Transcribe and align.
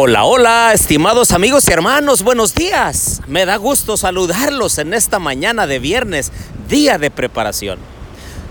Hola, 0.00 0.22
hola, 0.22 0.70
estimados 0.72 1.32
amigos 1.32 1.66
y 1.66 1.72
hermanos, 1.72 2.22
buenos 2.22 2.54
días. 2.54 3.20
Me 3.26 3.44
da 3.44 3.56
gusto 3.56 3.96
saludarlos 3.96 4.78
en 4.78 4.94
esta 4.94 5.18
mañana 5.18 5.66
de 5.66 5.80
viernes, 5.80 6.30
día 6.68 6.98
de 6.98 7.10
preparación. 7.10 7.80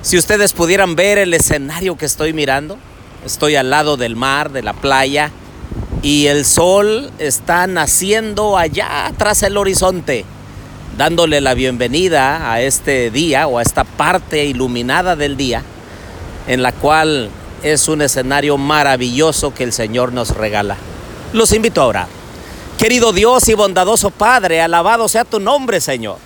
Si 0.00 0.16
ustedes 0.16 0.54
pudieran 0.54 0.96
ver 0.96 1.18
el 1.18 1.34
escenario 1.34 1.98
que 1.98 2.06
estoy 2.06 2.32
mirando, 2.32 2.78
estoy 3.26 3.56
al 3.56 3.68
lado 3.68 3.98
del 3.98 4.16
mar, 4.16 4.52
de 4.52 4.62
la 4.62 4.72
playa, 4.72 5.32
y 6.00 6.28
el 6.28 6.46
sol 6.46 7.10
está 7.18 7.66
naciendo 7.66 8.56
allá 8.56 9.12
tras 9.18 9.42
el 9.42 9.58
horizonte, 9.58 10.24
dándole 10.96 11.42
la 11.42 11.52
bienvenida 11.52 12.50
a 12.50 12.62
este 12.62 13.10
día 13.10 13.48
o 13.48 13.58
a 13.58 13.62
esta 13.62 13.84
parte 13.84 14.46
iluminada 14.46 15.14
del 15.14 15.36
día, 15.36 15.62
en 16.48 16.62
la 16.62 16.72
cual 16.72 17.28
es 17.62 17.86
un 17.88 18.00
escenario 18.00 18.56
maravilloso 18.56 19.52
que 19.52 19.64
el 19.64 19.74
Señor 19.74 20.14
nos 20.14 20.30
regala. 20.30 20.78
Los 21.34 21.52
invito 21.52 21.82
a 21.82 21.86
orar. 21.86 22.06
Querido 22.78 23.12
Dios 23.12 23.48
y 23.48 23.54
bondadoso 23.54 24.12
Padre, 24.12 24.60
alabado 24.60 25.08
sea 25.08 25.24
tu 25.24 25.40
nombre, 25.40 25.80
Señor. 25.80 26.18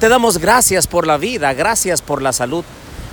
Te 0.00 0.08
damos 0.08 0.38
gracias 0.38 0.86
por 0.86 1.06
la 1.06 1.18
vida, 1.18 1.52
gracias 1.52 2.00
por 2.00 2.22
la 2.22 2.32
salud. 2.32 2.64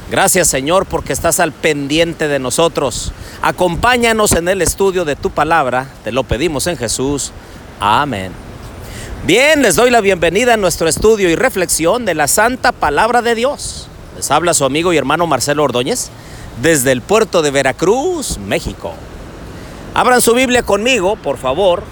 Gracias, 0.09 0.47
Señor, 0.47 0.85
porque 0.85 1.11
estás 1.11 1.41
al 1.41 1.51
pendiente 1.51 2.29
de 2.29 2.39
nosotros. 2.39 3.11
Acompáñanos 3.41 4.31
en 4.31 4.47
el 4.47 4.61
estudio 4.61 5.03
de 5.03 5.17
tu 5.17 5.31
palabra. 5.31 5.89
Te 6.05 6.13
lo 6.13 6.23
pedimos 6.23 6.65
en 6.67 6.77
Jesús. 6.77 7.33
Amén. 7.81 8.31
Bien, 9.25 9.61
les 9.61 9.75
doy 9.75 9.91
la 9.91 9.99
bienvenida 9.99 10.53
a 10.53 10.57
nuestro 10.57 10.87
estudio 10.87 11.29
y 11.29 11.35
reflexión 11.35 12.05
de 12.05 12.15
la 12.15 12.29
santa 12.29 12.71
palabra 12.71 13.21
de 13.21 13.35
Dios. 13.35 13.89
Les 14.15 14.31
habla 14.31 14.53
su 14.53 14.63
amigo 14.63 14.93
y 14.93 14.97
hermano 14.97 15.27
Marcelo 15.27 15.65
Ordóñez 15.65 16.09
desde 16.61 16.93
el 16.93 17.01
puerto 17.01 17.41
de 17.41 17.51
Veracruz, 17.51 18.37
México. 18.37 18.93
Abran 19.95 20.21
su 20.21 20.33
Biblia 20.33 20.63
conmigo, 20.63 21.15
por 21.17 21.37
favor, 21.37 21.83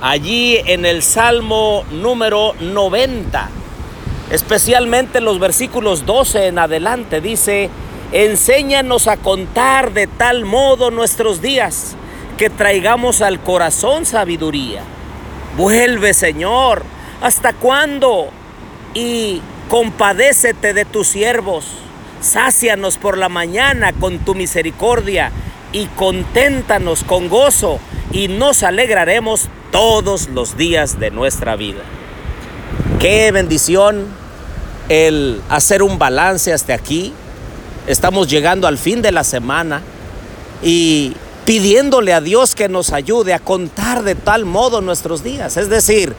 allí 0.00 0.56
en 0.64 0.86
el 0.86 1.02
Salmo 1.02 1.84
número 1.90 2.54
90, 2.60 3.50
especialmente 4.30 5.20
los 5.20 5.38
versículos 5.38 6.06
12 6.06 6.46
en 6.46 6.58
adelante, 6.58 7.20
dice, 7.20 7.68
enséñanos 8.10 9.06
a 9.06 9.18
contar 9.18 9.92
de 9.92 10.06
tal 10.06 10.46
modo 10.46 10.90
nuestros 10.90 11.42
días 11.42 11.94
que 12.38 12.48
traigamos 12.48 13.20
al 13.20 13.38
corazón 13.38 14.06
sabiduría. 14.06 14.80
Vuelve, 15.58 16.14
Señor, 16.14 16.82
¿hasta 17.20 17.52
cuándo? 17.52 18.30
Y 18.94 19.42
compadécete 19.68 20.72
de 20.72 20.86
tus 20.86 21.08
siervos. 21.08 21.66
Sácianos 22.22 22.96
por 22.96 23.18
la 23.18 23.28
mañana 23.28 23.92
con 23.92 24.20
tu 24.20 24.34
misericordia 24.34 25.32
y 25.72 25.86
conténtanos 25.86 27.02
con 27.02 27.28
gozo 27.28 27.80
y 28.12 28.28
nos 28.28 28.62
alegraremos 28.62 29.48
todos 29.70 30.28
los 30.28 30.56
días 30.56 31.00
de 31.00 31.10
nuestra 31.10 31.56
vida. 31.56 31.80
Qué 32.98 33.32
bendición 33.32 34.06
el 34.88 35.40
hacer 35.48 35.82
un 35.82 35.98
balance 35.98 36.52
hasta 36.52 36.74
aquí. 36.74 37.12
Estamos 37.86 38.28
llegando 38.28 38.66
al 38.66 38.78
fin 38.78 39.02
de 39.02 39.12
la 39.12 39.24
semana 39.24 39.82
y 40.62 41.14
pidiéndole 41.44 42.12
a 42.12 42.20
Dios 42.20 42.54
que 42.54 42.68
nos 42.68 42.92
ayude 42.92 43.34
a 43.34 43.40
contar 43.40 44.02
de 44.02 44.14
tal 44.14 44.44
modo 44.44 44.80
nuestros 44.82 45.24
días. 45.24 45.56
Es 45.56 45.68
decir, 45.68 46.14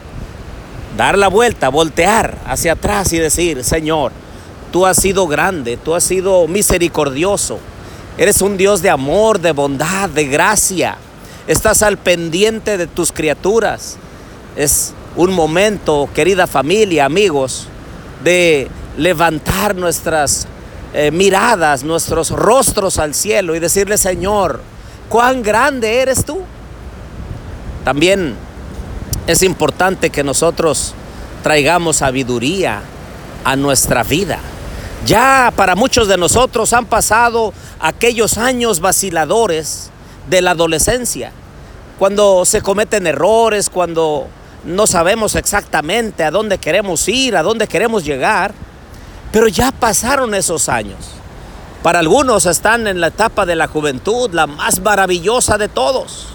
dar 0.97 1.17
la 1.17 1.27
vuelta, 1.27 1.69
voltear 1.69 2.38
hacia 2.45 2.73
atrás 2.73 3.13
y 3.13 3.19
decir, 3.19 3.63
Señor, 3.63 4.11
tú 4.71 4.85
has 4.85 4.97
sido 4.97 5.27
grande, 5.27 5.77
tú 5.77 5.93
has 5.95 6.03
sido 6.03 6.47
misericordioso 6.47 7.59
Eres 8.17 8.42
un 8.42 8.58
Dios 8.58 8.83
de 8.83 8.92
amor, 8.92 9.39
de 9.39 9.52
bondad, 9.52 10.08
de 10.08 10.25
gracia. 10.25 10.97
Estás 11.47 11.81
al 11.81 11.97
pendiente 11.97 12.78
de 12.78 12.86
tus 12.86 13.11
criaturas. 13.11 13.97
Es 14.56 14.94
un 15.16 15.33
momento, 15.33 16.08
querida 16.14 16.45
familia, 16.45 17.06
amigos, 17.06 17.67
de 18.23 18.69
levantar 18.97 19.75
nuestras 19.75 20.47
eh, 20.94 21.09
miradas, 21.09 21.84
nuestros 21.84 22.29
rostros 22.29 23.00
al 23.00 23.16
cielo 23.16 23.56
y 23.56 23.59
decirle, 23.59 23.97
Señor, 23.97 24.62
cuán 25.09 25.41
grande 25.41 26.00
eres 26.00 26.23
tú. 26.23 26.41
También 27.84 28.35
es 29.25 29.41
importante 29.41 30.12
que 30.12 30.23
nosotros 30.23 30.94
traigamos 31.41 31.97
sabiduría 31.97 32.84
a 33.44 33.56
nuestra 33.56 34.03
vida. 34.03 34.40
Ya 35.06 35.52
para 35.56 35.75
muchos 35.75 36.08
de 36.08 36.18
nosotros 36.18 36.72
han 36.72 36.86
pasado 36.86 37.53
aquellos 37.80 38.38
años 38.38 38.80
vaciladores 38.80 39.90
de 40.30 40.41
la 40.41 40.52
adolescencia, 40.52 41.34
cuando 42.00 42.46
se 42.46 42.62
cometen 42.62 43.06
errores, 43.06 43.69
cuando 43.69 44.28
no 44.64 44.88
sabemos 44.88 45.36
exactamente 45.36 46.24
a 46.24 46.31
dónde 46.31 46.58
queremos 46.58 47.08
ir, 47.09 47.36
a 47.36 47.44
dónde 47.44 47.68
queremos 47.68 48.06
llegar, 48.06 48.53
pero 49.34 49.50
ya 49.50 49.72
pasaron 49.72 50.34
esos 50.34 50.69
años. 50.69 51.00
Para 51.81 52.00
algunos 52.00 52.46
están 52.46 52.88
en 52.88 53.02
la 53.02 53.08
etapa 53.08 53.46
de 53.46 53.58
la 53.58 53.68
juventud, 53.68 54.30
la 54.31 54.47
más 54.47 54.80
maravillosa 54.80 55.58
de 55.58 55.68
todos, 55.68 56.28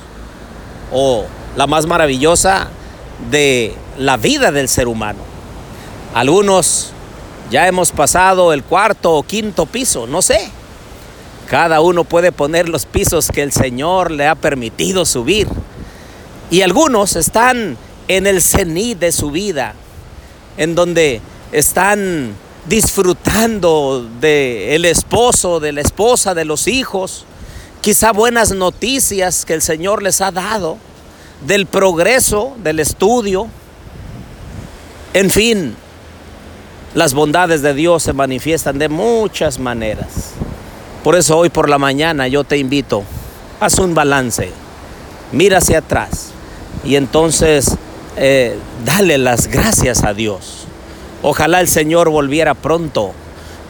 o 0.93 1.25
la 1.57 1.67
más 1.67 1.87
maravillosa 1.87 2.69
de 3.31 3.75
la 3.97 4.19
vida 4.19 4.53
del 4.53 4.69
ser 4.69 4.89
humano. 4.89 5.21
Algunos 6.15 6.93
ya 7.51 7.67
hemos 7.67 7.93
pasado 7.93 8.53
el 8.53 8.63
cuarto 8.63 9.15
o 9.15 9.23
quinto 9.23 9.67
piso, 9.67 10.07
no 10.07 10.23
sé. 10.23 10.51
Cada 11.49 11.81
uno 11.81 12.05
puede 12.05 12.31
poner 12.31 12.69
los 12.69 12.85
pisos 12.85 13.29
que 13.29 13.43
el 13.43 13.53
Señor 13.53 14.11
le 14.11 14.27
ha 14.27 14.35
permitido 14.35 15.07
subir. 15.07 15.49
Y 16.51 16.61
algunos 16.61 17.17
están 17.17 17.79
en 18.07 18.27
el 18.27 18.43
cenit 18.43 18.99
de 18.99 19.13
su 19.13 19.31
vida, 19.31 19.75
en 20.59 20.75
donde 20.75 21.23
están 21.53 22.35
disfrutando 22.67 24.07
del 24.21 24.75
el 24.75 24.85
esposo, 24.85 25.59
de 25.59 25.73
la 25.73 25.81
esposa, 25.81 26.35
de 26.35 26.45
los 26.45 26.69
hijos, 26.69 27.25
quizá 27.81 28.13
buenas 28.13 28.53
noticias 28.53 29.47
que 29.47 29.55
el 29.55 29.63
Señor 29.63 30.03
les 30.03 30.21
ha 30.21 30.31
dado, 30.31 30.77
del 31.47 31.67
progreso, 31.67 32.55
del 32.63 32.81
estudio, 32.81 33.49
en 35.15 35.31
fin, 35.31 35.77
las 36.95 37.15
bondades 37.15 37.63
de 37.63 37.75
Dios 37.75 38.03
se 38.03 38.13
manifiestan 38.13 38.79
de 38.79 38.89
muchas 38.89 39.59
maneras. 39.59 40.33
Por 41.05 41.17
eso 41.17 41.37
hoy 41.37 41.49
por 41.49 41.69
la 41.69 41.79
mañana 41.79 42.29
yo 42.29 42.45
te 42.45 42.59
invito, 42.59 43.05
haz 43.61 43.79
un 43.79 43.95
balance, 43.95 44.51
mira 45.33 45.59
hacia 45.59 45.79
atrás 45.79 46.31
y 46.85 46.97
entonces 46.97 47.77
eh, 48.17 48.59
dale 48.85 49.19
las 49.19 49.47
gracias 49.47 50.05
a 50.05 50.15
Dios. 50.15 50.67
Ojalá 51.23 51.61
el 51.61 51.69
Señor 51.69 52.11
volviera 52.11 52.55
pronto. 52.55 53.13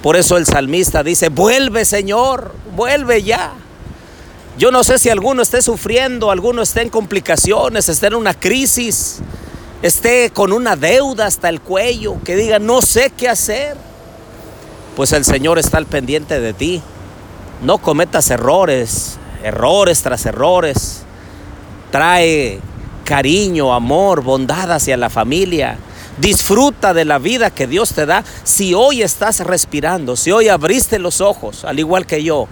Por 0.03 0.17
eso 0.17 0.37
el 0.37 0.47
salmista 0.47 1.03
dice, 1.03 1.29
vuelve 1.29 1.85
Señor, 1.85 2.55
vuelve 2.77 3.23
ya. 3.23 3.53
Yo 4.59 4.71
no 4.71 4.85
sé 4.85 4.99
si 4.99 5.09
alguno 5.09 5.43
esté 5.43 5.63
sufriendo, 5.63 6.31
alguno 6.31 6.63
esté 6.63 6.83
en 6.83 6.89
complicaciones, 6.89 7.89
esté 7.89 8.09
en 8.09 8.15
una 8.15 8.35
crisis, 8.35 9.21
esté 9.83 10.31
con 10.31 10.53
una 10.53 10.77
deuda 10.77 11.27
hasta 11.27 11.49
el 11.49 11.61
cuello, 11.61 12.17
que 12.25 12.37
diga, 12.37 12.59
no 12.59 12.83
sé 12.83 13.13
qué 13.17 13.29
hacer, 13.29 13.77
pues 14.97 15.13
el 15.13 15.25
Señor 15.25 15.59
está 15.59 15.79
al 15.79 15.87
pendiente 15.87 16.41
de 16.41 16.53
ti. 16.53 16.83
No 17.63 17.79
cometas 17.79 18.31
errores, 18.31 19.17
errores 19.43 20.03
tras 20.03 20.27
errores. 20.27 21.03
Trae 21.91 22.61
cariño, 23.05 23.73
amor, 23.73 24.23
bondad 24.23 24.73
hacia 24.73 24.97
la 24.97 25.11
familia. 25.11 25.79
Disfruta 26.19 26.95
de 26.95 27.05
la 27.05 27.19
vida 27.19 27.51
que 27.51 27.69
Dios 27.69 27.93
te 27.95 28.07
da. 28.07 28.25
Si 28.43 28.75
hoy 28.75 29.03
estás 29.03 29.41
respirando, 29.41 30.17
si 30.17 30.33
hoy 30.33 30.49
abriste 30.49 30.99
los 30.99 31.21
ojos, 31.21 31.65
al 31.65 31.79
igual 31.79 32.05
que 32.05 32.25
yo, 32.25 32.49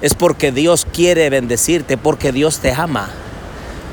es 0.00 0.14
porque 0.14 0.52
Dios 0.52 0.86
quiere 0.92 1.30
bendecirte, 1.30 1.96
porque 1.96 2.30
Dios 2.30 2.58
te 2.58 2.72
ama. 2.72 3.08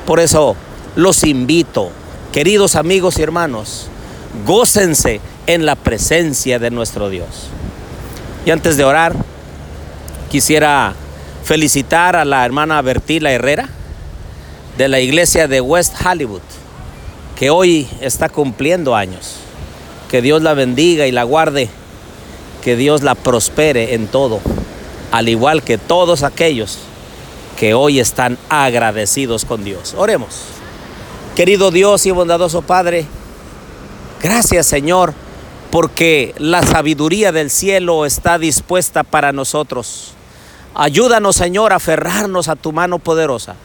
Por 0.05 0.19
eso 0.19 0.55
los 0.95 1.23
invito 1.23 1.91
Queridos 2.31 2.75
amigos 2.75 3.17
y 3.17 3.23
hermanos, 3.23 3.87
gócense 4.45 5.19
en 5.47 5.65
la 5.65 5.75
presencia 5.75 6.59
de 6.59 6.69
nuestro 6.69 7.09
Dios. 7.09 7.47
Y 8.45 8.51
antes 8.51 8.77
de 8.77 8.83
orar, 8.83 9.15
quisiera 10.29 10.93
felicitar 11.43 12.15
a 12.15 12.25
la 12.25 12.45
hermana 12.45 12.83
Bertila 12.83 13.31
Herrera 13.31 13.67
de 14.77 14.87
la 14.87 14.99
iglesia 14.99 15.47
de 15.47 15.59
West 15.59 15.95
Hollywood, 16.05 16.43
que 17.35 17.49
hoy 17.49 17.87
está 17.99 18.29
cumpliendo 18.29 18.95
años. 18.95 19.37
Que 20.11 20.21
Dios 20.21 20.43
la 20.43 20.53
bendiga 20.53 21.07
y 21.07 21.11
la 21.11 21.23
guarde, 21.23 21.67
que 22.63 22.75
Dios 22.75 23.01
la 23.01 23.15
prospere 23.15 23.95
en 23.95 24.05
todo, 24.05 24.39
al 25.11 25.29
igual 25.29 25.63
que 25.63 25.79
todos 25.79 26.21
aquellos 26.21 26.77
que 27.57 27.73
hoy 27.73 27.99
están 27.99 28.37
agradecidos 28.49 29.45
con 29.45 29.63
Dios. 29.63 29.95
Oremos. 29.97 30.58
Querido 31.39 31.71
Dios 31.71 32.05
y 32.05 32.11
bondadoso 32.11 32.61
Padre, 32.63 33.05
gracias 34.21 34.67
Señor, 34.67 35.13
porque 35.71 36.35
la 36.37 36.61
sabiduría 36.63 37.31
del 37.31 37.49
cielo 37.49 38.05
está 38.05 38.37
dispuesta 38.37 39.05
para 39.05 39.31
nosotros. 39.31 40.15
Ayúdanos 40.75 41.37
Señor 41.37 41.71
a 41.71 41.77
aferrarnos 41.77 42.49
a 42.49 42.57
tu 42.57 42.73
mano 42.73 42.99
poderosa 42.99 43.55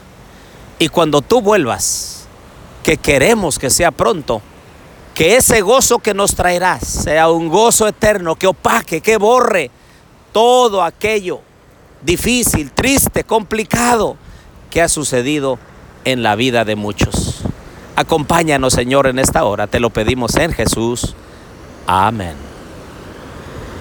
Y 0.79 0.87
cuando 0.87 1.21
tú 1.21 1.41
vuelvas, 1.41 2.27
que 2.81 2.95
queremos 2.95 3.59
que 3.59 3.69
sea 3.69 3.91
pronto, 3.91 4.41
que 5.13 5.35
ese 5.35 5.59
gozo 5.59 5.99
que 5.99 6.13
nos 6.13 6.33
traerás 6.33 6.87
sea 6.87 7.29
un 7.29 7.49
gozo 7.49 7.89
eterno, 7.89 8.37
que 8.37 8.47
opaque, 8.47 9.01
que 9.01 9.17
borre 9.17 9.69
todo 10.31 10.81
aquello 10.81 11.41
difícil, 12.01 12.71
triste, 12.71 13.25
complicado 13.25 14.15
que 14.69 14.81
ha 14.81 14.87
sucedido 14.87 15.59
en 16.05 16.23
la 16.23 16.37
vida 16.37 16.63
de 16.63 16.77
muchos. 16.77 17.43
Acompáñanos, 17.95 18.73
Señor, 18.73 19.07
en 19.07 19.19
esta 19.19 19.43
hora. 19.45 19.67
Te 19.67 19.79
lo 19.79 19.89
pedimos 19.89 20.35
en 20.35 20.51
Jesús. 20.51 21.15
Amén. 21.87 22.54